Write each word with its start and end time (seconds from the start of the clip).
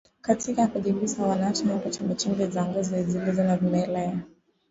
katika 0.21 0.67
kujisugua 0.67 1.27
wanaacha 1.27 1.65
hapo 1.67 1.89
chembechembe 1.89 2.47
za 2.47 2.65
ngozi 2.65 3.03
zilizo 3.03 3.43
na 3.43 3.57
vimelea 3.57 4.19